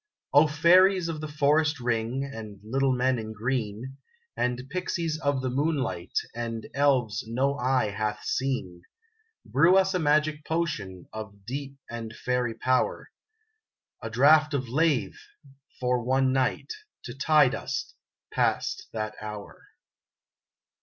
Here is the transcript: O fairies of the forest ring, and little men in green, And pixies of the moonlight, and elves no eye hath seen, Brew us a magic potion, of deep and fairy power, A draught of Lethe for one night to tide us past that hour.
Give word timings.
O 0.33 0.47
fairies 0.47 1.09
of 1.09 1.21
the 1.21 1.27
forest 1.27 1.79
ring, 1.79 2.23
and 2.23 2.59
little 2.63 2.91
men 2.91 3.19
in 3.19 3.33
green, 3.33 3.97
And 4.35 4.63
pixies 4.71 5.19
of 5.19 5.43
the 5.43 5.49
moonlight, 5.51 6.17
and 6.33 6.67
elves 6.73 7.23
no 7.27 7.55
eye 7.59 7.91
hath 7.91 8.23
seen, 8.23 8.81
Brew 9.45 9.77
us 9.77 9.93
a 9.93 9.99
magic 9.99 10.43
potion, 10.43 11.05
of 11.13 11.45
deep 11.45 11.77
and 11.87 12.15
fairy 12.15 12.55
power, 12.55 13.11
A 14.01 14.09
draught 14.09 14.55
of 14.55 14.67
Lethe 14.67 15.21
for 15.79 16.03
one 16.03 16.33
night 16.33 16.73
to 17.03 17.13
tide 17.15 17.53
us 17.53 17.93
past 18.33 18.87
that 18.93 19.13
hour. 19.21 19.65